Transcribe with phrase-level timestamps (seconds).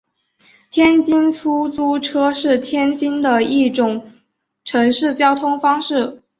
[0.71, 4.11] 天津出租车是天津的一种
[4.63, 6.23] 城市交通方式。